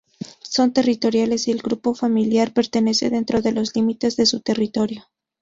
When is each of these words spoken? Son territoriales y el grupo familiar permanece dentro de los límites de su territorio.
Son 0.41 0.73
territoriales 0.73 1.47
y 1.47 1.51
el 1.51 1.61
grupo 1.61 1.93
familiar 1.93 2.53
permanece 2.55 3.11
dentro 3.11 3.43
de 3.43 3.51
los 3.51 3.75
límites 3.75 4.15
de 4.15 4.25
su 4.25 4.39
territorio. 4.39 5.03